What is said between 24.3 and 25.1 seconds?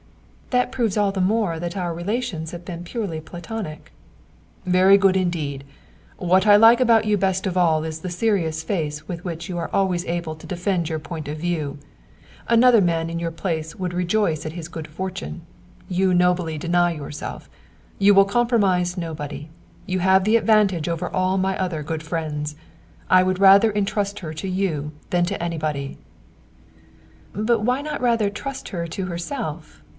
to you